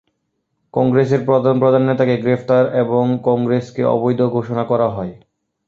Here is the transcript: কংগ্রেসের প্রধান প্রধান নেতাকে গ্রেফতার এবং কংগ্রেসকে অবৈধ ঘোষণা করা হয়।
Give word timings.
কংগ্রেসের 0.73 1.21
প্রধান 1.25 1.55
প্রধান 1.59 1.83
নেতাকে 1.85 2.15
গ্রেফতার 2.17 2.63
এবং 2.75 3.03
কংগ্রেসকে 3.23 3.81
অবৈধ 3.95 4.19
ঘোষণা 4.35 4.63
করা 4.63 4.87
হয়। 4.89 5.13